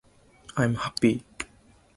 [0.57, 1.23] i'm happy